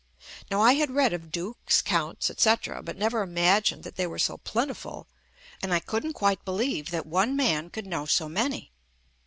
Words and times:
Now 0.49 0.61
I 0.61 0.73
had 0.73 0.89
read 0.89 1.13
of 1.13 1.31
dukes, 1.31 1.83
counts, 1.83 2.31
etc., 2.31 2.81
but 2.81 2.97
never 2.97 3.21
imagined 3.21 3.83
that 3.83 3.97
they 3.97 4.07
were 4.07 4.17
so 4.17 4.37
plentiful, 4.39 5.05
and 5.61 5.71
I 5.71 5.79
couldn't 5.79 6.13
quite 6.13 6.43
believe 6.43 6.89
that 6.89 7.05
one 7.05 7.35
man 7.35 7.69
could 7.69 7.85
know 7.85 8.07
so 8.07 8.27
many. 8.27 8.71